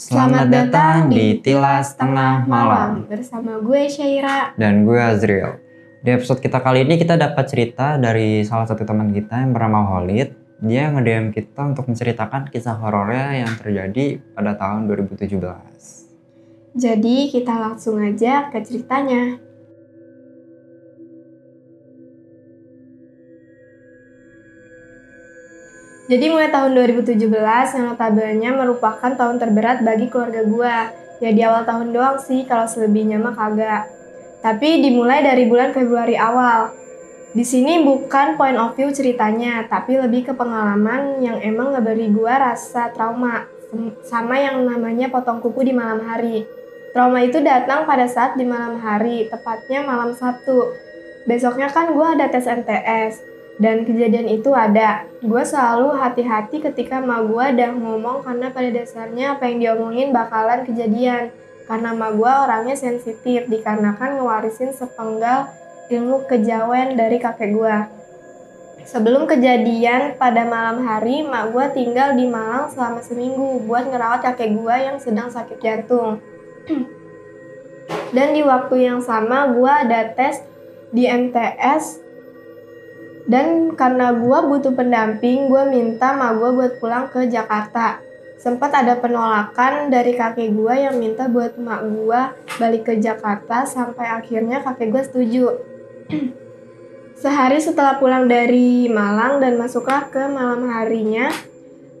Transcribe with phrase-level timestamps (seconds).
[0.00, 4.56] Selamat datang di Tilas Tengah Malam bersama gue Syaira.
[4.56, 5.60] dan gue Azriel.
[6.00, 9.84] Di episode kita kali ini kita dapat cerita dari salah satu teman kita yang bernama
[9.92, 10.32] Holid.
[10.64, 15.36] Dia nge-DM kita untuk menceritakan kisah horornya yang terjadi pada tahun 2017.
[16.80, 19.36] Jadi kita langsung aja ke ceritanya.
[26.10, 27.22] Jadi mulai tahun 2017
[27.78, 30.76] yang notabene merupakan tahun terberat bagi keluarga gua.
[31.22, 33.86] Ya di awal tahun doang sih kalau selebihnya mah kagak.
[34.42, 36.74] Tapi dimulai dari bulan Februari awal.
[37.30, 42.42] Di sini bukan point of view ceritanya, tapi lebih ke pengalaman yang emang ngeberi gua
[42.42, 43.46] rasa trauma
[44.02, 46.42] sama yang namanya potong kuku di malam hari.
[46.90, 50.74] Trauma itu datang pada saat di malam hari, tepatnya malam Sabtu.
[51.22, 53.29] Besoknya kan gua ada tes MTS,
[53.60, 55.04] dan kejadian itu ada.
[55.20, 60.64] Gue selalu hati-hati ketika ma gue udah ngomong karena pada dasarnya apa yang diomongin bakalan
[60.64, 61.28] kejadian.
[61.68, 65.52] Karena ma gue orangnya sensitif dikarenakan ngewarisin sepenggal
[65.92, 67.76] ilmu kejawen dari kakek gue.
[68.88, 74.56] Sebelum kejadian pada malam hari, mak gue tinggal di Malang selama seminggu buat ngerawat kakek
[74.56, 76.18] gue yang sedang sakit jantung.
[78.16, 80.42] Dan di waktu yang sama gue ada tes
[80.90, 82.09] di MTS
[83.30, 88.02] dan karena gue butuh pendamping, gue minta ma gue buat pulang ke Jakarta.
[88.34, 92.20] Sempat ada penolakan dari kakek gue yang minta buat mak gue
[92.58, 95.46] balik ke Jakarta sampai akhirnya kakek gue setuju.
[97.22, 101.30] Sehari setelah pulang dari Malang dan masuklah ke malam harinya,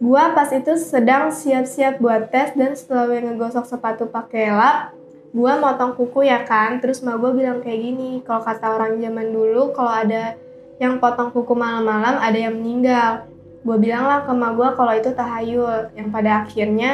[0.02, 4.96] gue pas itu sedang siap-siap buat tes dan setelah gue ngegosok sepatu pakai lap,
[5.30, 6.82] gue motong kuku ya kan.
[6.82, 10.34] Terus mak gue bilang kayak gini, kalau kata orang zaman dulu kalau ada
[10.80, 13.28] yang potong kuku malam-malam ada yang meninggal.
[13.60, 15.92] Gue bilang lah ke emak gue kalau itu tahayul.
[15.92, 16.90] Yang pada akhirnya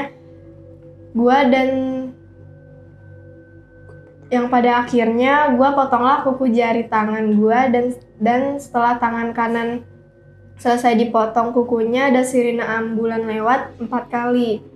[1.14, 1.69] gue dan
[4.26, 7.84] yang pada akhirnya gue potonglah kuku jari tangan gue dan
[8.19, 9.86] dan setelah tangan kanan
[10.58, 14.66] selesai dipotong kukunya ada sirine ambulan lewat empat kali.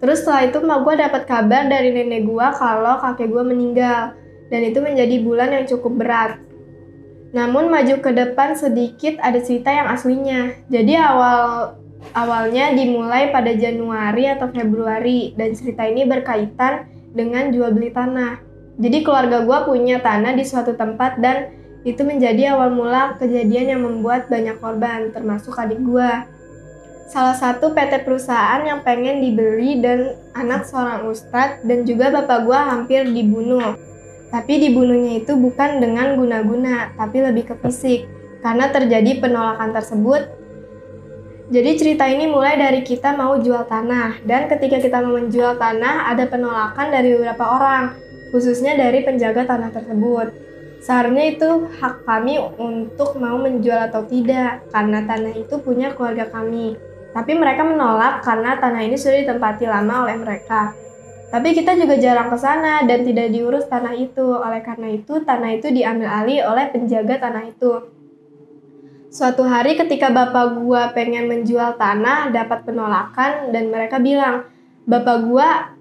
[0.00, 4.16] Terus setelah itu emak gue dapat kabar dari nenek gue kalau kakek gue meninggal
[4.48, 6.45] dan itu menjadi bulan yang cukup berat.
[7.36, 10.56] Namun maju ke depan sedikit ada cerita yang aslinya.
[10.72, 11.76] Jadi awal
[12.16, 18.40] awalnya dimulai pada Januari atau Februari dan cerita ini berkaitan dengan jual beli tanah.
[18.80, 21.52] Jadi keluarga gue punya tanah di suatu tempat dan
[21.84, 26.10] itu menjadi awal mula kejadian yang membuat banyak korban termasuk adik gue.
[27.06, 32.58] Salah satu PT perusahaan yang pengen dibeli dan anak seorang ustadz dan juga bapak gue
[32.58, 33.78] hampir dibunuh.
[34.26, 38.10] Tapi dibunuhnya itu bukan dengan guna-guna, tapi lebih ke fisik.
[38.42, 40.22] Karena terjadi penolakan tersebut.
[41.46, 44.18] Jadi cerita ini mulai dari kita mau jual tanah.
[44.26, 47.94] Dan ketika kita mau menjual tanah, ada penolakan dari beberapa orang.
[48.34, 50.34] Khususnya dari penjaga tanah tersebut.
[50.82, 54.66] Seharusnya itu hak kami untuk mau menjual atau tidak.
[54.74, 56.74] Karena tanah itu punya keluarga kami.
[57.14, 60.74] Tapi mereka menolak karena tanah ini sudah ditempati lama oleh mereka.
[61.26, 64.22] Tapi kita juga jarang ke sana dan tidak diurus tanah itu.
[64.22, 67.72] Oleh karena itu, tanah itu diambil alih oleh penjaga tanah itu.
[69.10, 74.46] Suatu hari ketika bapak gua pengen menjual tanah, dapat penolakan dan mereka bilang,
[74.86, 75.74] "Bapak gua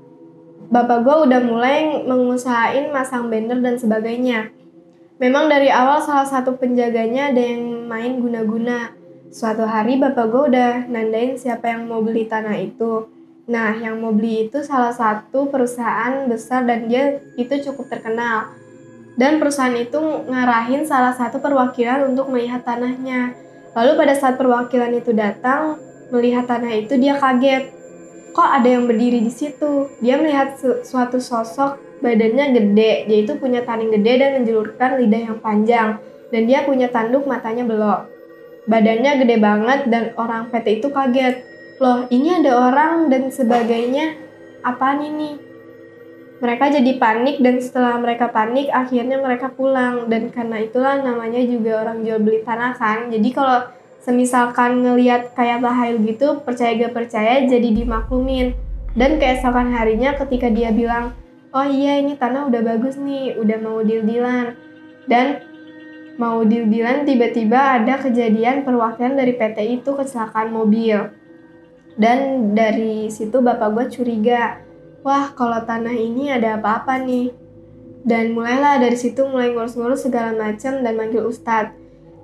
[0.66, 4.50] Bapak gua udah mulai mengusahain masang banner dan sebagainya."
[5.16, 8.92] Memang dari awal salah satu penjaganya ada yang main guna-guna.
[9.32, 13.08] Suatu hari bapak gue udah nandain siapa yang mau beli tanah itu.
[13.46, 18.50] Nah, yang mau beli itu salah satu perusahaan besar dan dia itu cukup terkenal.
[19.16, 23.38] Dan perusahaan itu ngarahin salah satu perwakilan untuk melihat tanahnya.
[23.78, 25.78] Lalu pada saat perwakilan itu datang,
[26.10, 27.70] melihat tanah itu dia kaget.
[28.34, 29.94] Kok ada yang berdiri di situ?
[30.02, 35.22] Dia melihat su- suatu sosok badannya gede, dia itu punya taring gede dan menjulurkan lidah
[35.32, 35.90] yang panjang.
[36.34, 38.10] Dan dia punya tanduk matanya belok.
[38.66, 44.16] Badannya gede banget dan orang PT itu kaget loh ini ada orang dan sebagainya.
[44.64, 45.38] Apaan ini?
[46.40, 50.08] Mereka jadi panik dan setelah mereka panik akhirnya mereka pulang.
[50.08, 53.12] Dan karena itulah namanya juga orang jual beli tanah kan.
[53.12, 53.68] Jadi kalau
[54.04, 58.56] semisalkan ngelihat kayak tahayul gitu percaya gak percaya jadi dimaklumin.
[58.96, 61.12] Dan keesokan harinya ketika dia bilang
[61.56, 64.56] oh iya ini tanah udah bagus nih udah mau deal-dealan.
[65.08, 65.44] Dan
[66.16, 71.25] mau deal-dealan tiba-tiba ada kejadian perwakilan dari PT itu kecelakaan mobil
[71.96, 74.60] dan dari situ bapak gue curiga,
[75.04, 77.32] wah kalau tanah ini ada apa-apa nih.
[78.06, 81.74] Dan mulailah dari situ mulai ngurus-ngurus segala macam dan manggil ustadz.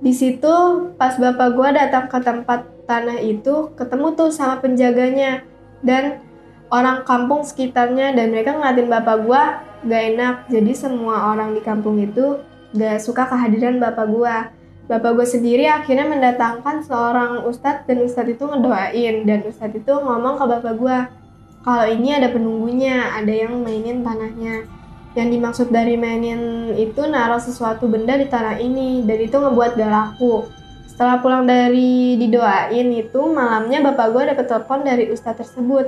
[0.02, 0.54] Di situ
[1.00, 5.42] pas bapak gue datang ke tempat tanah itu, ketemu tuh sama penjaganya.
[5.82, 6.22] Dan
[6.72, 9.44] orang kampung sekitarnya dan mereka ngeliatin bapak gua
[9.84, 10.36] gak enak.
[10.48, 12.40] Jadi semua orang di kampung itu
[12.72, 14.38] gak suka kehadiran bapak gua.
[14.92, 20.36] Bapak gue sendiri akhirnya mendatangkan seorang ustadz dan ustadz itu ngedoain dan ustadz itu ngomong
[20.36, 21.08] ke bapak gua
[21.62, 24.66] kalau ini ada penunggunya, ada yang mainin tanahnya.
[25.14, 29.92] Yang dimaksud dari mainin itu naruh sesuatu benda di tanah ini dan itu ngebuat gak
[29.94, 30.50] laku.
[30.90, 35.86] Setelah pulang dari didoain itu malamnya bapak gue dapet telepon dari ustadz tersebut.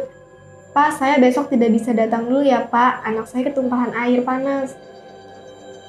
[0.77, 4.73] Pak, saya besok tidak bisa datang dulu ya pak, anak saya ketumpahan air panas.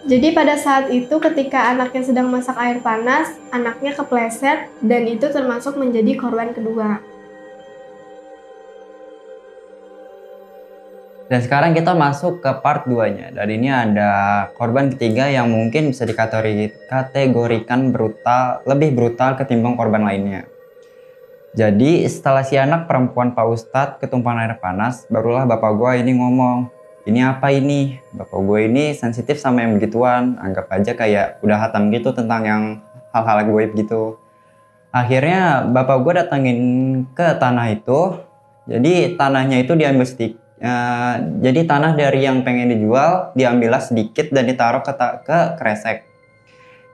[0.05, 5.81] Jadi pada saat itu ketika anaknya sedang masak air panas, anaknya kepleset dan itu termasuk
[5.81, 7.01] menjadi korban kedua.
[11.25, 13.33] Dan sekarang kita masuk ke part 2-nya.
[13.33, 14.13] Dan ini ada
[14.61, 20.45] korban ketiga yang mungkin bisa dikategorikan brutal, lebih brutal ketimbang korban lainnya.
[21.57, 26.69] Jadi setelah si anak perempuan Pak Ustadz ketumpahan air panas, barulah bapak gue ini ngomong,
[27.05, 28.01] ini apa ini?
[28.13, 32.63] Bapak gue ini sensitif sama yang begituan, anggap aja kayak udah hatam gitu tentang yang
[33.13, 34.17] hal-hal goib gitu.
[34.95, 36.59] Akhirnya bapak gue datangin
[37.13, 38.21] ke tanah itu,
[38.65, 44.47] jadi tanahnya itu diambil sedikit Uh, jadi tanah dari yang pengen dijual diambillah sedikit dan
[44.47, 44.97] ditaruh ke,
[45.27, 46.09] ke kresek.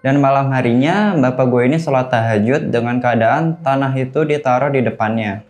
[0.01, 5.45] Dan malam harinya bapak gue ini sholat tahajud dengan keadaan tanah itu ditaruh di depannya.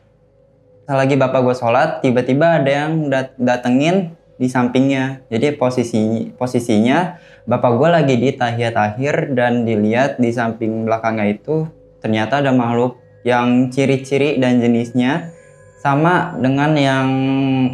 [0.85, 5.21] Lagi bapak gue sholat, tiba-tiba ada yang dat datengin di sampingnya.
[5.29, 11.69] Jadi posisi posisinya bapak gue lagi di tahiyat akhir dan dilihat di samping belakangnya itu
[12.01, 15.29] ternyata ada makhluk yang ciri-ciri dan jenisnya
[15.85, 17.09] sama dengan yang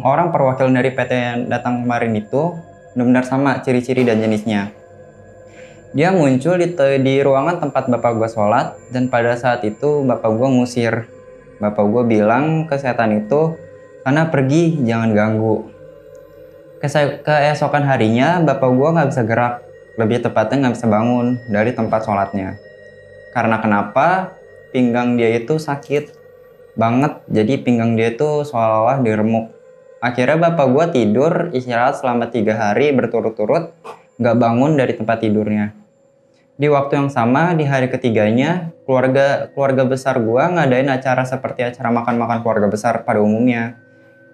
[0.03, 2.51] orang perwakilan dari PT yang datang kemarin itu
[2.91, 4.75] benar-benar sama ciri-ciri dan jenisnya.
[5.95, 10.47] Dia muncul di, di ruangan tempat bapak gue sholat dan pada saat itu bapak gue
[10.51, 11.07] ngusir.
[11.63, 13.55] Bapak gue bilang ke setan itu
[14.03, 15.76] karena pergi jangan ganggu.
[16.77, 19.65] Keesokan harinya bapak gue nggak bisa gerak,
[19.97, 22.61] lebih tepatnya nggak bisa bangun dari tempat sholatnya.
[23.33, 24.37] Karena kenapa?
[24.69, 26.13] Pinggang dia itu sakit
[26.77, 27.17] banget.
[27.33, 29.49] Jadi pinggang dia tuh seolah-olah diremuk.
[29.97, 33.73] Akhirnya bapak gue tidur istirahat selama tiga hari berturut-turut
[34.21, 35.73] nggak bangun dari tempat tidurnya.
[36.57, 41.89] Di waktu yang sama di hari ketiganya keluarga keluarga besar gue ngadain acara seperti acara
[41.89, 43.77] makan-makan keluarga besar pada umumnya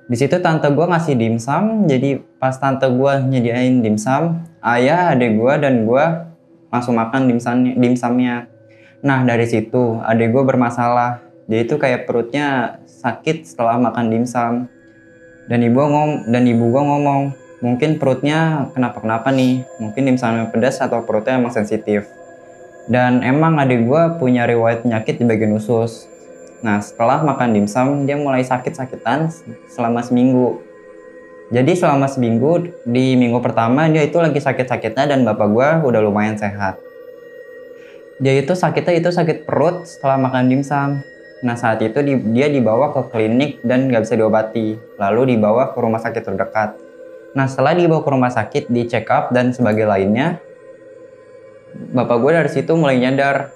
[0.08, 5.54] di situ tante gue ngasih dimsum jadi pas tante gue nyediain dimsum ayah adik gue
[5.64, 6.06] dan gue
[6.68, 8.52] langsung makan dimsum dimsumnya
[9.04, 11.20] nah dari situ adik gue bermasalah.
[11.44, 14.72] Dia itu kayak perutnya sakit setelah makan dimsum
[15.52, 19.68] dan ibu ngom dan ibu gua ngomong mungkin perutnya kenapa kenapa nih?
[19.80, 22.08] Mungkin dimsumnya pedas atau perutnya emang sensitif.
[22.88, 26.08] Dan emang adik gua punya riwayat penyakit di bagian usus
[26.64, 29.28] nah setelah makan dimsum dia mulai sakit-sakitan
[29.68, 30.64] selama seminggu
[31.52, 36.40] jadi selama seminggu di minggu pertama dia itu lagi sakit-sakitnya dan bapak gua udah lumayan
[36.40, 36.80] sehat
[38.18, 41.04] dia itu sakitnya itu sakit perut setelah makan dimsum
[41.44, 42.00] Nah saat itu
[42.32, 46.80] dia dibawa ke klinik dan nggak bisa diobati, lalu dibawa ke rumah sakit terdekat.
[47.36, 50.40] Nah setelah dibawa ke rumah sakit, di check up dan sebagai lainnya,
[51.92, 53.52] bapak gue dari situ mulai nyadar.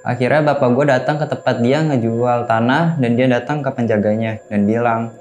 [0.00, 4.64] Akhirnya bapak gue datang ke tempat dia ngejual tanah dan dia datang ke penjaganya dan
[4.64, 5.12] bilang,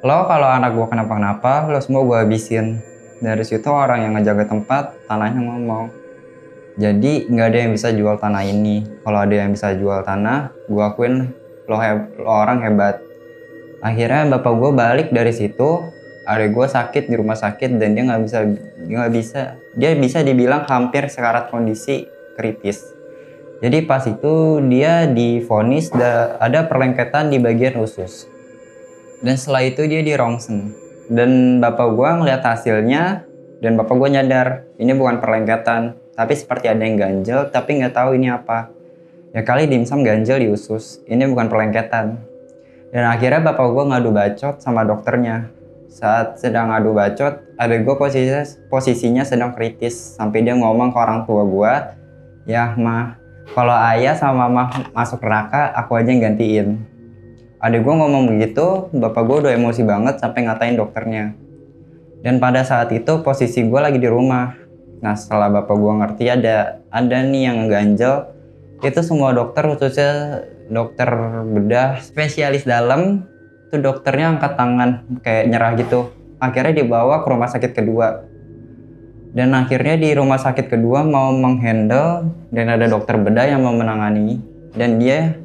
[0.00, 2.80] lo kalau anak gue kenapa-kenapa, lo semua gue habisin.
[3.20, 5.88] Dari situ orang yang ngejaga tempat, tanahnya ngomong,
[6.76, 8.84] jadi nggak ada yang bisa jual tanah ini.
[9.04, 11.32] Kalau ada yang bisa jual tanah gue akuin
[11.66, 13.02] lo, heb, lo orang hebat
[13.82, 15.84] akhirnya bapak gue balik dari situ
[16.26, 18.38] adik gue sakit di rumah sakit dan dia nggak bisa
[18.82, 19.40] nggak bisa
[19.78, 22.95] dia bisa dibilang hampir sekarat kondisi kritis
[23.60, 25.88] jadi pas itu dia difonis
[26.40, 28.28] ada perlengketan di bagian usus
[29.24, 30.12] dan setelah itu dia di
[31.06, 33.24] dan bapak gue ngeliat hasilnya
[33.62, 38.16] dan bapak gue nyadar ini bukan perlengketan tapi seperti ada yang ganjel tapi nggak tahu
[38.16, 38.72] ini apa.
[39.36, 42.16] Ya kali dimsum ganjel di usus, ini bukan perlengketan.
[42.88, 45.52] Dan akhirnya bapak gue ngadu bacot sama dokternya.
[45.92, 50.16] Saat sedang ngadu bacot, ada gue posisinya, posisinya sedang kritis.
[50.16, 51.72] Sampai dia ngomong ke orang tua gue,
[52.48, 53.20] ya mah,
[53.54, 56.68] kalau ayah sama mama masuk neraka, aku aja yang gantiin.
[57.62, 61.36] Adik gue ngomong begitu, bapak gue udah emosi banget sampai ngatain dokternya.
[62.24, 64.66] Dan pada saat itu posisi gue lagi di rumah,
[65.00, 68.32] Nah setelah bapak gua ngerti ada ada nih yang ganjel,
[68.80, 71.08] itu semua dokter khususnya dokter
[71.46, 73.22] bedah spesialis dalam
[73.68, 76.10] itu dokternya angkat tangan kayak nyerah gitu.
[76.40, 78.24] Akhirnya dibawa ke rumah sakit kedua.
[79.36, 84.40] Dan akhirnya di rumah sakit kedua mau menghandle dan ada dokter bedah yang mau menangani
[84.72, 85.36] dan dia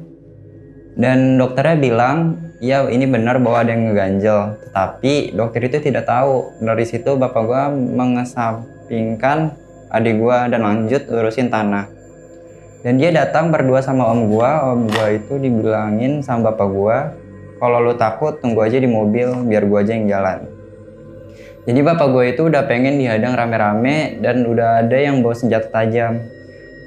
[0.92, 4.60] Dan dokternya bilang, ya ini benar bahwa ada yang ngeganjel.
[4.68, 6.52] Tetapi dokter itu tidak tahu.
[6.60, 9.56] Dari situ bapak gua mengesampingkan
[9.88, 11.88] adik gua dan lanjut urusin tanah.
[12.84, 14.76] Dan dia datang berdua sama om gua.
[14.76, 16.96] Om gua itu dibilangin sama bapak gua,
[17.56, 20.44] kalau lu takut tunggu aja di mobil biar gua aja yang jalan.
[21.62, 26.18] Jadi bapak gue itu udah pengen dihadang rame-rame dan udah ada yang bawa senjata tajam.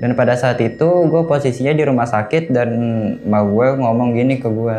[0.04, 2.70] Dan pada saat itu gue posisinya di rumah sakit dan
[3.24, 4.78] ma gue ngomong gini ke gue.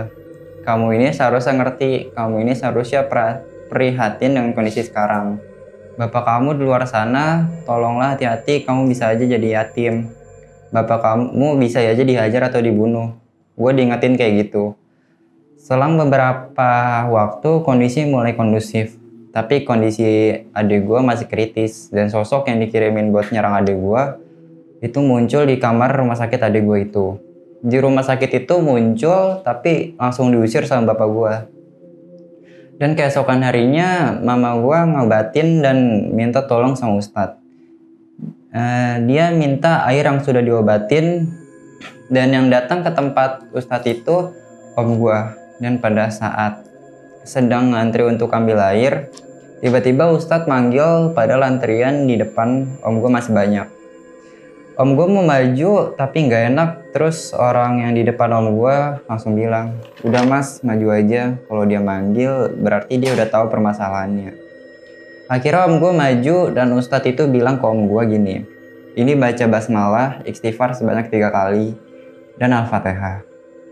[0.69, 3.09] Kamu ini seharusnya ngerti, kamu ini seharusnya
[3.73, 5.41] prihatin dengan kondisi sekarang.
[5.97, 10.13] Bapak kamu di luar sana, tolonglah hati-hati, kamu bisa aja jadi yatim.
[10.77, 13.17] Bapak kamu bisa aja dihajar atau dibunuh.
[13.57, 14.77] Gue diingetin kayak gitu.
[15.57, 19.06] Selang beberapa waktu kondisi mulai kondusif
[19.37, 21.93] tapi kondisi adik gue masih kritis.
[21.93, 24.03] Dan sosok yang dikirimin buat nyerang adik gue
[24.81, 27.07] itu muncul di kamar rumah sakit adik gue itu.
[27.61, 31.35] Di rumah sakit itu muncul tapi langsung diusir sama bapak gue
[32.77, 37.41] dan keesokan harinya mama gue ngobatin dan minta tolong sama ustadz.
[38.57, 41.29] Uh, dia minta air yang sudah diobatin
[42.09, 44.33] dan yang datang ke tempat ustadz itu
[44.77, 45.19] om gue
[45.61, 46.65] dan pada saat
[47.25, 49.09] sedang ngantri untuk ambil air
[49.57, 53.69] Tiba-tiba Ustadz manggil pada lantrian di depan om gue masih banyak.
[54.77, 56.71] Om gue mau maju tapi nggak enak.
[56.93, 58.77] Terus orang yang di depan om gue
[59.09, 61.41] langsung bilang, udah mas maju aja.
[61.49, 64.37] Kalau dia manggil berarti dia udah tahu permasalahannya.
[65.33, 68.37] Akhirnya om gue maju dan Ustadz itu bilang ke om gue gini,
[68.93, 71.73] ini baca basmalah, istighfar sebanyak tiga kali,
[72.37, 73.25] dan al-fatihah.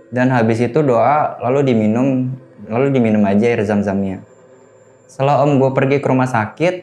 [0.08, 2.32] Dan habis itu doa lalu diminum,
[2.72, 4.24] lalu diminum aja air zam-zamnya.
[5.04, 6.74] Setelah om gue pergi ke rumah sakit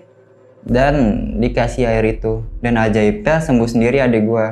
[0.66, 0.94] dan
[1.42, 2.46] dikasih air itu.
[2.62, 4.48] Dan ajaibnya sembuh sendiri adik gue.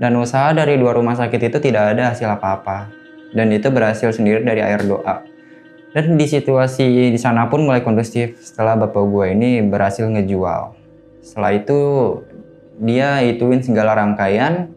[0.00, 2.90] Dan usaha dari dua rumah sakit itu tidak ada hasil apa-apa.
[3.32, 5.24] Dan itu berhasil sendiri dari air doa.
[5.92, 10.72] Dan di situasi di sana pun mulai kondusif setelah bapak gue ini berhasil ngejual.
[11.20, 11.80] Setelah itu
[12.80, 14.72] dia ituin segala rangkaian,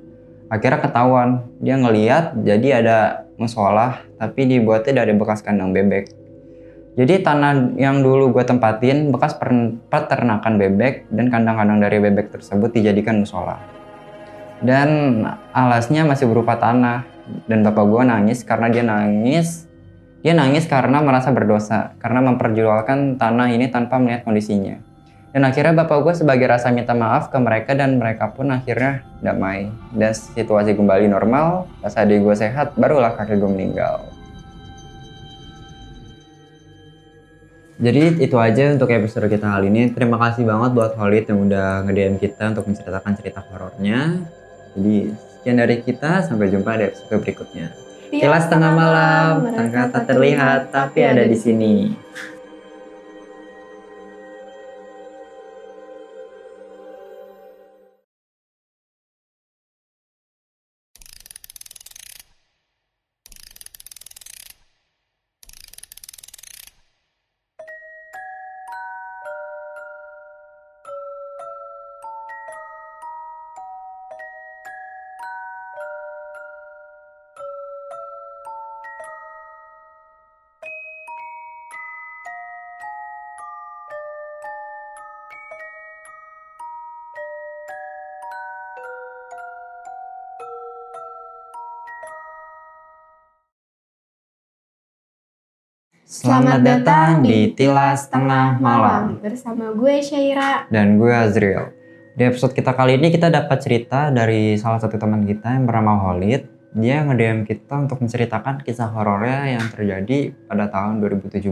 [0.51, 1.47] akhirnya ketahuan.
[1.63, 2.97] Dia ngeliat jadi ada
[3.39, 6.24] musola tapi dibuatnya dari bekas kandang bebek.
[6.95, 9.35] Jadi tanah yang dulu gue tempatin bekas
[9.91, 13.59] peternakan bebek dan kandang-kandang dari bebek tersebut dijadikan musola.
[14.63, 15.19] Dan
[15.51, 17.03] alasnya masih berupa tanah
[17.51, 19.67] dan bapak gue nangis karena dia nangis
[20.23, 24.79] dia nangis karena merasa berdosa karena memperjualkan tanah ini tanpa melihat kondisinya.
[25.35, 29.67] Dan akhirnya bapak gue sebagai rasa minta maaf ke mereka dan mereka pun akhirnya damai.
[29.91, 34.14] Dan situasi kembali normal, pas adik gue sehat, barulah kakek gue meninggal.
[37.75, 39.91] Jadi itu aja untuk episode kita kali ini.
[39.91, 44.15] Terima kasih banget buat Holid yang udah nge kita untuk menceritakan cerita horornya.
[44.79, 47.67] Jadi sekian dari kita, sampai jumpa di episode berikutnya.
[48.15, 51.91] Kilas tengah malam, tangga tak terlihat tapi ada di sini.
[96.15, 101.75] Selamat datang di Tilas Tengah Malam bersama gue Syaira dan gue Azriel.
[102.15, 106.07] Di episode kita kali ini kita dapat cerita dari salah satu teman kita yang bernama
[106.07, 106.47] Holid.
[106.71, 111.51] Dia nge-DM kita untuk menceritakan kisah horornya yang terjadi pada tahun 2017.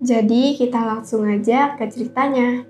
[0.00, 2.64] Jadi kita langsung aja ke ceritanya.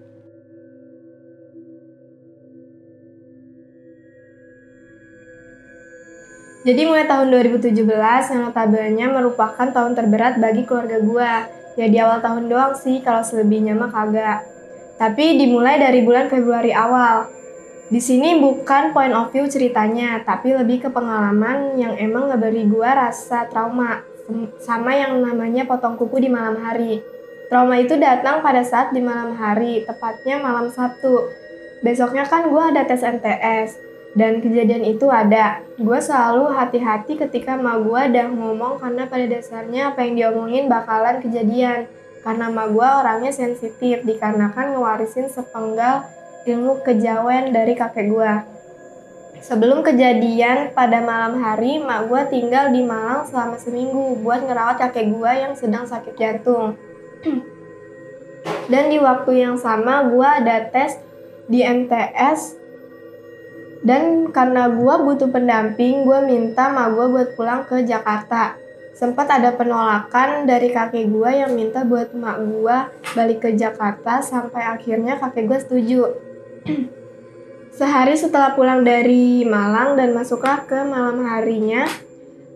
[6.66, 7.70] Jadi mulai tahun 2017
[8.34, 11.32] yang notabene merupakan tahun terberat bagi keluarga gue.
[11.78, 14.42] Ya di awal tahun doang sih, kalau selebihnya mah kagak.
[14.98, 17.30] Tapi dimulai dari bulan Februari awal.
[17.86, 22.90] Di sini bukan point of view ceritanya, tapi lebih ke pengalaman yang emang ngeberi gue
[22.90, 24.02] rasa trauma
[24.60, 27.00] sama yang namanya potong kuku di malam hari.
[27.48, 31.32] Trauma itu datang pada saat di malam hari, tepatnya malam Sabtu.
[31.80, 35.60] Besoknya kan gue ada tes MTS dan kejadian itu ada.
[35.76, 41.20] Gue selalu hati-hati ketika ma gue udah ngomong karena pada dasarnya apa yang diomongin bakalan
[41.20, 41.90] kejadian.
[42.24, 46.08] Karena ma gue orangnya sensitif dikarenakan ngewarisin sepenggal
[46.48, 48.32] ilmu kejawen dari kakek gue.
[49.38, 55.14] Sebelum kejadian pada malam hari, mak gue tinggal di Malang selama seminggu buat ngerawat kakek
[55.14, 56.74] gue yang sedang sakit jantung.
[58.72, 60.98] Dan di waktu yang sama gue ada tes
[61.46, 62.57] di MTS
[63.82, 68.58] dan karena gue butuh pendamping, gue minta mak gue buat pulang ke Jakarta.
[68.98, 72.76] Sempat ada penolakan dari kakek gue yang minta buat mak gue
[73.14, 76.02] balik ke Jakarta sampai akhirnya kakek gue setuju.
[77.78, 81.86] Sehari setelah pulang dari Malang dan masuklah ke malam harinya,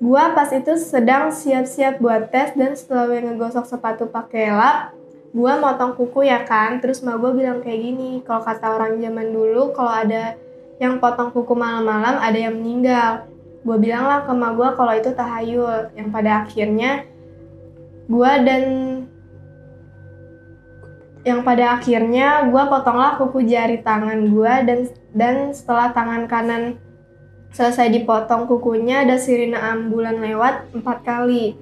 [0.02, 4.91] gua pas itu sedang siap-siap buat tes dan setelah gue ngegosok sepatu pakai lap,
[5.31, 6.83] gua motong kuku ya kan.
[6.83, 10.35] Terus mah gua bilang kayak gini, kalau kata orang zaman dulu kalau ada
[10.83, 13.31] yang potong kuku malam-malam ada yang meninggal.
[13.62, 17.07] Gue bilang lah ke mak gue kalau itu tahayul, yang pada akhirnya
[18.11, 18.62] gue dan
[21.23, 24.79] yang pada akhirnya gue potonglah kuku jari tangan gue dan
[25.15, 26.83] dan setelah tangan kanan
[27.55, 31.55] selesai dipotong kukunya ada sirine ambulan lewat empat kali.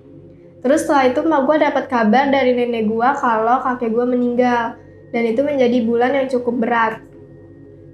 [0.65, 4.81] Terus setelah itu mak gue dapat kabar dari nenek gue kalau kakek gue meninggal
[5.13, 7.10] dan itu menjadi bulan yang cukup berat.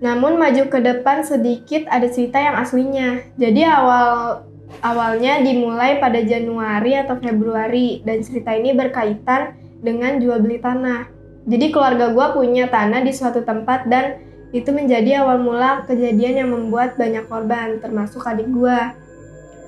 [0.01, 3.25] Namun maju ke depan sedikit ada cerita yang aslinya.
[3.41, 4.45] Jadi awal
[4.85, 11.09] awalnya dimulai pada Januari atau Februari dan cerita ini berkaitan dengan jual beli tanah.
[11.47, 14.19] Jadi keluarga gue punya tanah di suatu tempat dan
[14.51, 18.79] itu menjadi awal mula kejadian yang membuat banyak korban, termasuk adik gue.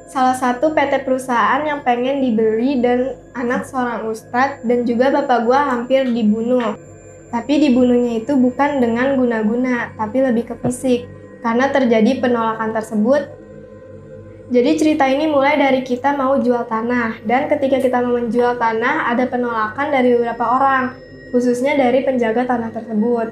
[0.08, 5.58] Salah satu PT perusahaan yang pengen dibeli dan anak seorang ustadz dan juga bapak gue
[5.60, 6.74] hampir dibunuh.
[7.28, 11.04] Tapi dibunuhnya itu bukan dengan guna-guna, tapi lebih ke fisik.
[11.44, 13.38] Karena terjadi penolakan tersebut,
[14.48, 19.12] jadi cerita ini mulai dari kita mau jual tanah, dan ketika kita mau menjual tanah,
[19.12, 20.96] ada penolakan dari beberapa orang
[21.28, 23.28] khususnya dari penjaga tanah tersebut.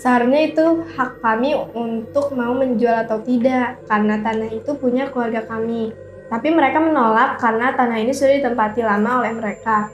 [0.00, 0.64] Seharusnya itu
[0.96, 5.92] hak kami untuk mau menjual atau tidak, karena tanah itu punya keluarga kami.
[6.32, 9.92] Tapi mereka menolak karena tanah ini sudah ditempati lama oleh mereka.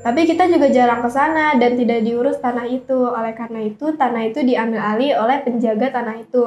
[0.00, 2.96] Tapi kita juga jarang ke sana dan tidak diurus tanah itu.
[2.96, 6.44] Oleh karena itu, tanah itu diambil alih oleh penjaga tanah itu.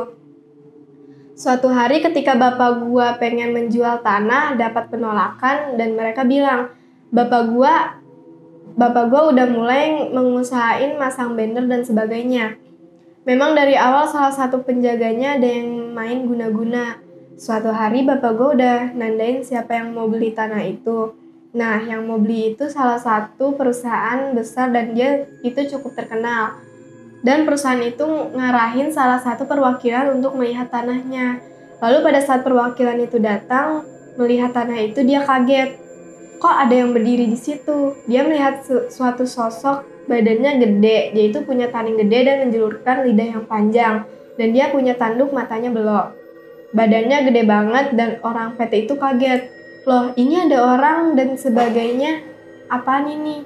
[1.38, 6.74] Suatu hari ketika bapak gua pengen menjual tanah, dapat penolakan dan mereka bilang,
[7.14, 8.04] "Bapak gua
[8.74, 12.58] bapak gue udah mulai mengusahain masang banner dan sebagainya.
[13.24, 17.00] Memang dari awal salah satu penjaganya ada yang main guna-guna.
[17.40, 21.16] Suatu hari bapak gue udah nandain siapa yang mau beli tanah itu.
[21.54, 26.58] Nah, yang mau beli itu salah satu perusahaan besar dan dia itu cukup terkenal.
[27.22, 31.40] Dan perusahaan itu ngarahin salah satu perwakilan untuk melihat tanahnya.
[31.80, 33.86] Lalu pada saat perwakilan itu datang,
[34.18, 35.84] melihat tanah itu dia kaget
[36.44, 37.96] kok ada yang berdiri di situ.
[38.04, 38.60] Dia melihat
[38.92, 44.04] suatu sosok badannya gede, dia itu punya taring gede dan menjulurkan lidah yang panjang.
[44.36, 46.20] Dan dia punya tanduk matanya belok.
[46.76, 49.48] Badannya gede banget dan orang PT itu kaget.
[49.84, 52.24] Loh ini ada orang dan sebagainya.
[52.72, 53.44] Apaan ini?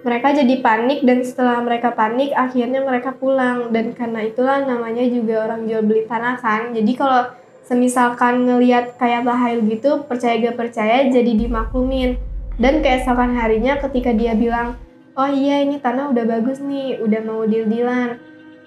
[0.00, 5.48] Mereka jadi panik dan setelah mereka panik akhirnya mereka pulang dan karena itulah namanya juga
[5.48, 6.72] orang jual beli tanah kan.
[6.72, 7.32] Jadi kalau
[7.64, 12.18] semisalkan ngelihat kayak tahayul gitu percaya gak percaya jadi dimaklumin
[12.58, 14.74] dan keesokan harinya ketika dia bilang
[15.14, 18.18] oh iya ini tanah udah bagus nih udah mau deal-dealan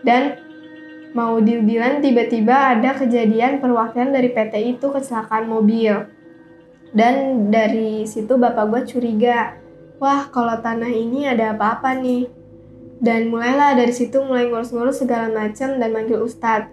[0.07, 0.39] dan
[1.11, 6.07] mau deal-dealan tiba-tiba ada kejadian perwakilan dari PT itu kecelakaan mobil
[6.93, 9.57] dan dari situ bapak gue curiga
[9.97, 12.27] wah kalau tanah ini ada apa-apa nih?
[13.03, 16.71] Dan mulailah dari situ mulai ngurus-ngurus segala macam dan manggil ustadz.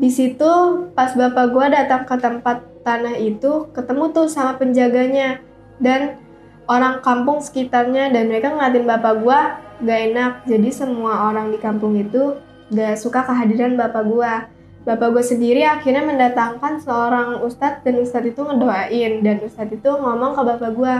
[0.00, 0.52] Di situ
[0.96, 5.44] pas bapak gue datang ke tempat tanah itu ketemu tuh sama penjaganya
[5.76, 6.20] dan
[6.68, 9.40] orang kampung sekitarnya dan mereka ngeliatin bapak gue
[9.84, 10.32] gak enak.
[10.48, 12.36] Jadi semua orang di kampung itu
[12.72, 14.32] gak suka kehadiran bapak gue
[14.84, 20.32] bapak gue sendiri akhirnya mendatangkan seorang ustadz dan ustadz itu ngedoain dan ustadz itu ngomong
[20.32, 20.94] ke bapak gue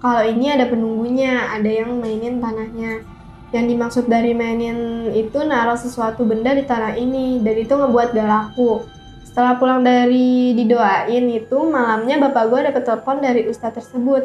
[0.00, 3.04] kalau ini ada penunggunya ada yang mainin tanahnya
[3.50, 8.28] yang dimaksud dari mainin itu naruh sesuatu benda di tanah ini dan itu ngebuat gak
[8.30, 8.86] laku.
[9.26, 14.22] Setelah pulang dari didoain itu malamnya bapak gue dapet telepon dari ustadz tersebut.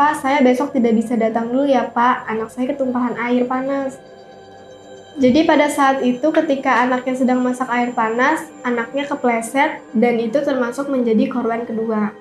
[0.00, 3.98] Pak, saya besok tidak bisa datang dulu ya pak, anak saya ketumpahan air panas.
[5.18, 10.86] Jadi pada saat itu ketika anaknya sedang masak air panas, anaknya kepleset dan itu termasuk
[10.86, 12.14] menjadi korban kedua.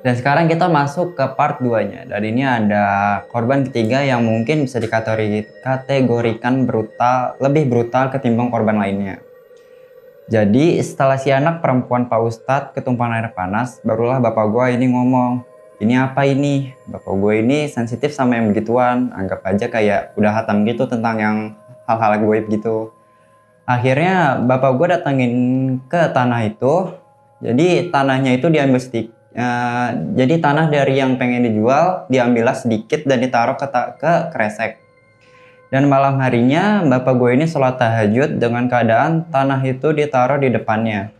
[0.00, 2.08] Dan sekarang kita masuk ke part 2-nya.
[2.08, 9.20] Dan ini ada korban ketiga yang mungkin bisa dikategorikan brutal, lebih brutal ketimbang korban lainnya.
[10.32, 15.44] Jadi setelah si anak perempuan Pak Ustadz ketumpahan air panas, barulah bapak gue ini ngomong,
[15.80, 16.76] ini apa ini?
[16.84, 21.36] Bapak gue ini sensitif sama yang begituan, anggap aja kayak udah hatam gitu tentang yang
[21.88, 22.92] hal-hal gue gitu.
[23.64, 25.32] Akhirnya bapak gue datangin
[25.88, 26.92] ke tanah itu.
[27.40, 29.16] Jadi tanahnya itu diambil sedikit.
[30.18, 33.66] jadi tanah dari yang pengen dijual diambillah sedikit dan ditaruh ke,
[33.96, 34.82] ke kresek.
[35.70, 41.14] Dan malam harinya bapak gue ini sholat tahajud dengan keadaan tanah itu ditaruh di depannya.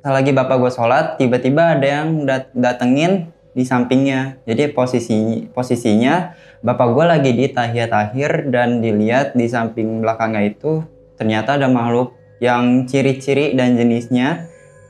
[0.00, 4.40] Lagi bapak gue sholat, tiba-tiba ada yang dat datengin di sampingnya.
[4.44, 10.82] Jadi posisi posisinya bapak gue lagi di tahiyat akhir dan dilihat di samping belakangnya itu
[11.18, 14.46] ternyata ada makhluk yang ciri-ciri dan jenisnya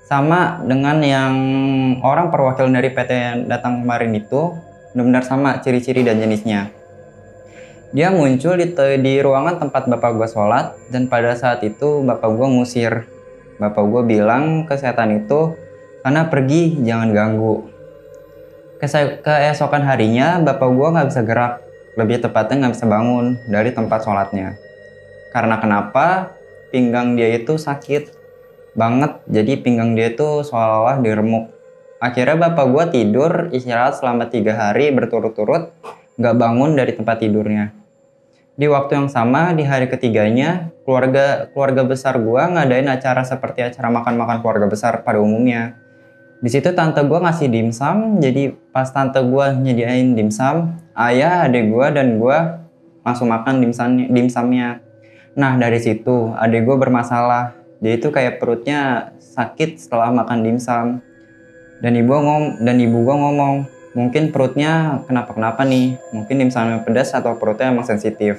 [0.09, 1.35] sama dengan yang
[2.01, 4.57] orang perwakilan dari PT yang datang kemarin itu
[4.93, 6.73] benar-benar sama ciri-ciri dan jenisnya.
[7.93, 8.69] Dia muncul di,
[9.01, 12.93] di ruangan tempat bapak gue sholat dan pada saat itu bapak gue ngusir.
[13.57, 15.57] Bapak gue bilang ke setan itu
[16.05, 17.78] karena pergi jangan ganggu.
[18.79, 21.63] Keesokan harinya bapak gue nggak bisa gerak,
[21.99, 24.55] lebih tepatnya nggak bisa bangun dari tempat sholatnya.
[25.35, 26.35] Karena kenapa?
[26.71, 28.15] Pinggang dia itu sakit
[28.79, 31.51] banget, jadi pinggang dia itu seolah-olah diremuk.
[31.99, 35.75] Akhirnya bapak gue tidur istirahat selama tiga hari berturut-turut
[36.15, 37.75] nggak bangun dari tempat tidurnya.
[38.59, 43.87] Di waktu yang sama, di hari ketiganya, keluarga keluarga besar gua ngadain acara seperti acara
[43.87, 45.79] makan-makan keluarga besar pada umumnya.
[46.39, 51.91] Di situ tante gua ngasih dimsum, jadi pas tante gua nyediain dimsum, ayah, adik gua
[51.91, 52.63] dan gua
[53.03, 54.79] langsung makan dimsum dimsumnya.
[55.35, 60.87] Nah dari situ adik gua bermasalah, dia itu kayak perutnya sakit setelah makan dimsum.
[61.83, 63.67] Dan ibu ngom dan ibu gua ngomong,
[63.99, 68.39] mungkin perutnya kenapa-kenapa nih mungkin dimsumnya pedas atau perutnya emang sensitif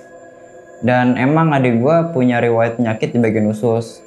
[0.79, 3.99] dan emang adik gue punya riwayat penyakit di bagian usus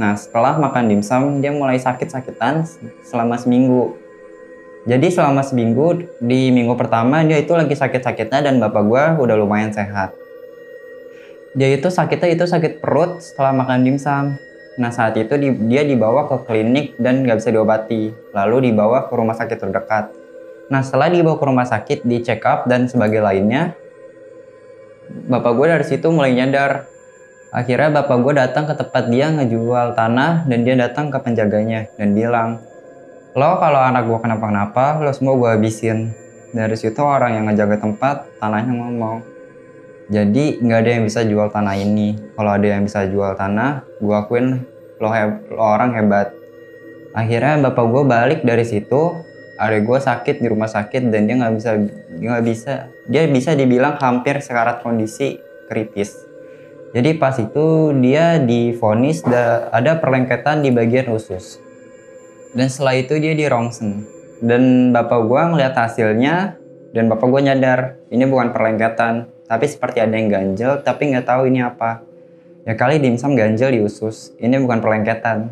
[0.00, 2.64] nah setelah makan dimsum dia mulai sakit-sakitan
[3.04, 4.00] selama seminggu
[4.88, 9.76] jadi selama seminggu di minggu pertama dia itu lagi sakit-sakitnya dan bapak gue udah lumayan
[9.76, 10.16] sehat
[11.52, 14.40] dia itu sakitnya itu sakit perut setelah makan dimsum
[14.80, 15.36] Nah saat itu
[15.68, 20.08] dia dibawa ke klinik dan nggak bisa diobati, lalu dibawa ke rumah sakit terdekat.
[20.72, 23.76] Nah setelah dibawa ke rumah sakit, di check up dan sebagai lainnya,
[25.28, 26.88] bapak gue dari situ mulai nyadar.
[27.50, 32.14] Akhirnya bapak gue datang ke tempat dia ngejual tanah dan dia datang ke penjaganya dan
[32.14, 32.62] bilang,
[33.34, 36.14] lo kalau anak gue kenapa-kenapa, lo semua gue habisin.
[36.54, 39.26] Dari situ orang yang ngejaga tempat, tanahnya ngomong.
[40.10, 42.14] Jadi nggak ada yang bisa jual tanah ini.
[42.38, 44.62] Kalau ada yang bisa jual tanah, gue akuin
[45.02, 45.10] lo,
[45.50, 46.30] lo orang hebat.
[47.18, 49.26] Akhirnya bapak gue balik dari situ,
[49.58, 51.70] adek gue sakit di rumah sakit dan dia nggak bisa
[52.14, 52.72] nggak bisa
[53.10, 55.36] dia bisa dibilang hampir sekarat kondisi
[55.68, 56.29] kritis
[56.90, 59.22] jadi pas itu dia difonis
[59.70, 61.62] ada perlengketan di bagian usus.
[62.50, 64.02] Dan setelah itu dia di rongsen
[64.42, 66.58] dan bapak gue ngeliat hasilnya
[66.90, 71.46] dan bapak gue nyadar ini bukan perlengketan tapi seperti ada yang ganjel tapi nggak tahu
[71.46, 72.02] ini apa.
[72.66, 75.46] Ya kali dimsum ganjel di usus ini bukan perlengketan.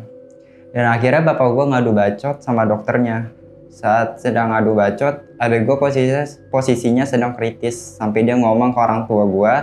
[0.75, 3.31] Dan akhirnya bapak gue ngadu bacot sama dokternya.
[3.69, 9.05] Saat sedang adu bacot, ada gue posisinya, posisinya sedang kritis sampai dia ngomong ke orang
[9.05, 9.53] tua gue,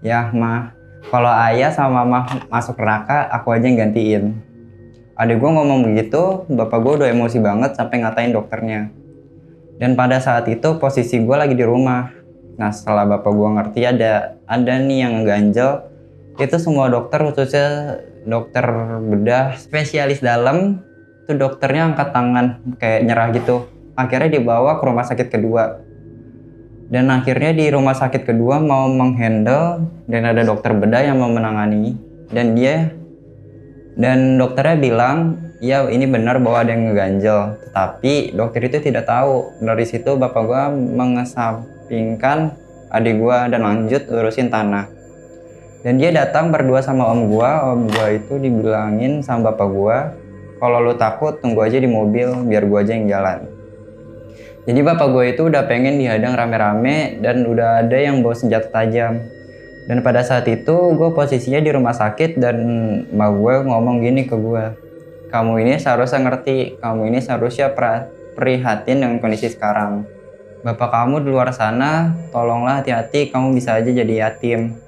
[0.00, 4.24] ya mah kalau ayah sama mama masuk neraka, aku aja yang gantiin.
[5.14, 8.90] Adik gue ngomong begitu, bapak gue udah emosi banget sampai ngatain dokternya.
[9.78, 12.10] Dan pada saat itu posisi gue lagi di rumah.
[12.58, 15.86] Nah setelah bapak gue ngerti ada ada nih yang ganjel,
[16.38, 18.64] itu semua dokter khususnya dokter
[19.04, 20.82] bedah spesialis dalam
[21.24, 22.46] itu dokternya angkat tangan
[22.80, 25.83] kayak nyerah gitu akhirnya dibawa ke rumah sakit kedua
[26.92, 31.96] dan akhirnya di rumah sakit kedua mau menghandle dan ada dokter bedah yang mau menangani.
[32.28, 32.92] Dan dia
[33.96, 35.16] dan dokternya bilang
[35.62, 39.54] ya ini benar bahwa ada yang ngeganjel tetapi dokter itu tidak tahu.
[39.64, 42.52] Dari situ bapak gua mengesampingkan
[42.92, 44.90] adik gua dan lanjut urusin tanah.
[45.84, 47.72] Dan dia datang berdua sama om gua.
[47.72, 49.96] Om gua itu dibilangin sama bapak gua
[50.60, 53.53] kalau lu takut tunggu aja di mobil biar gua aja yang jalan
[54.64, 59.20] jadi bapak gue itu udah pengen dihadang rame-rame dan udah ada yang bawa senjata tajam.
[59.84, 62.56] Dan pada saat itu gue posisinya di rumah sakit dan
[63.12, 64.84] mbak gue ngomong gini ke gue
[65.34, 67.74] kamu ini seharusnya ngerti kamu ini seharusnya
[68.38, 70.06] prihatin dengan kondisi sekarang.
[70.62, 74.78] Bapak kamu di luar sana tolonglah hati-hati kamu bisa aja jadi yatim.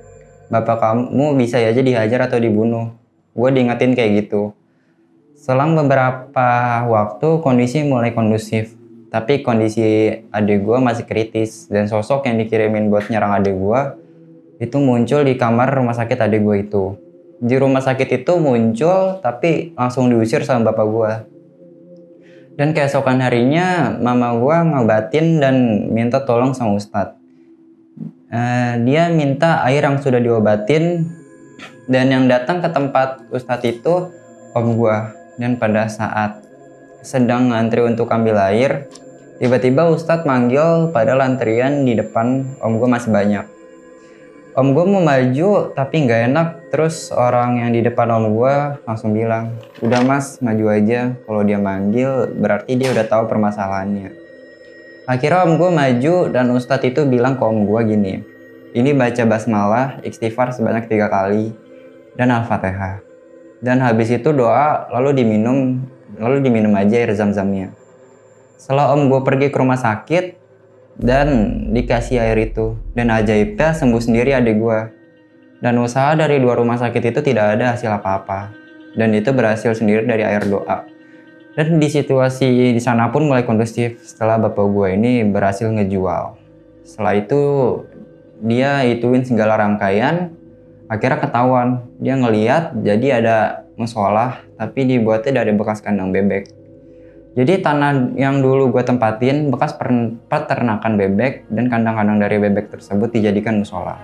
[0.46, 2.94] Bapak kamu bisa aja dihajar atau dibunuh.
[3.34, 4.54] Gue diingetin kayak gitu.
[5.34, 6.48] Selang beberapa
[6.86, 8.78] waktu kondisi mulai kondusif,
[9.16, 13.80] tapi kondisi adik gue masih kritis dan sosok yang dikirimin buat nyerang adik gue
[14.60, 16.84] itu muncul di kamar rumah sakit adik gue itu.
[17.40, 21.12] Di rumah sakit itu muncul tapi langsung diusir sama bapak gue.
[22.60, 27.16] Dan keesokan harinya mama gue ngobatin dan minta tolong sama ustadz.
[28.28, 31.08] Uh, dia minta air yang sudah diobatin
[31.86, 34.10] Dan yang datang ke tempat Ustadz itu
[34.50, 35.14] om gua.
[35.38, 36.42] Dan pada saat
[37.06, 38.90] sedang ngantri untuk ambil air,
[39.38, 43.56] tiba-tiba Ustadz manggil pada lantrian di depan om gua masih banyak.
[44.56, 46.48] Om gue mau maju tapi nggak enak.
[46.72, 49.52] Terus orang yang di depan om gue langsung bilang,
[49.84, 51.12] udah mas maju aja.
[51.12, 54.16] Kalau dia manggil berarti dia udah tahu permasalahannya.
[55.04, 58.14] Akhirnya om gue maju dan ustadz itu bilang ke om gue gini,
[58.72, 61.52] ini baca basmalah, istighfar sebanyak tiga kali,
[62.16, 63.04] dan al-fatihah.
[63.60, 65.84] Dan habis itu doa lalu diminum,
[66.16, 67.76] lalu diminum aja air zam-zamnya.
[68.56, 70.46] Setelah om gue pergi ke rumah sakit,
[70.96, 71.28] dan
[71.76, 74.80] dikasih air itu dan ajaibnya sembuh sendiri adik gue
[75.60, 78.52] dan usaha dari dua rumah sakit itu tidak ada hasil apa-apa.
[78.96, 80.88] Dan itu berhasil sendiri dari air doa.
[81.56, 84.00] Dan di situasi di sana pun mulai kondusif.
[84.04, 86.36] Setelah bapak gue ini berhasil ngejual.
[86.84, 87.40] Setelah itu
[88.40, 90.32] dia ituin segala rangkaian
[90.88, 91.68] akhirnya ketahuan.
[92.00, 93.36] Dia ngeliat jadi ada
[93.76, 96.48] musola tapi dibuatnya dari bekas kandang bebek
[97.36, 99.76] jadi tanah yang dulu gue tempatin bekas
[100.32, 104.00] peternakan bebek dan kandang-kandang dari bebek tersebut dijadikan musola.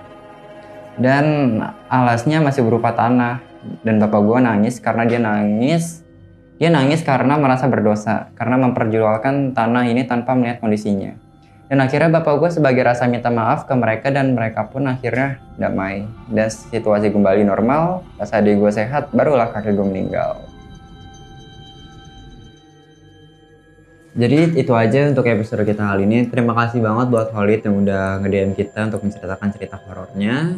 [1.01, 1.57] Dan
[1.89, 3.41] alasnya masih berupa tanah
[3.81, 6.05] dan bapak gue nangis karena dia nangis
[6.61, 11.17] dia nangis karena merasa berdosa karena memperjualkan tanah ini tanpa melihat kondisinya.
[11.73, 16.05] Dan akhirnya bapak gue sebagai rasa minta maaf ke mereka dan mereka pun akhirnya damai.
[16.29, 20.52] Dan situasi kembali normal, pas adik gue sehat, barulah kakek gue meninggal.
[24.13, 26.29] Jadi itu aja untuk episode kita kali ini.
[26.29, 30.53] Terima kasih banget buat Holid yang udah nge kita untuk menceritakan cerita horornya.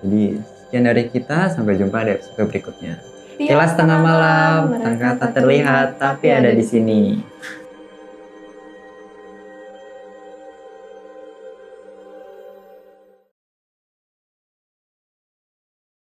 [0.00, 2.94] Jadi sekian dari kita, sampai jumpa di episode berikutnya.
[3.36, 7.20] Jelas tengah malam, tangga tak terlihat tapi ada di sini.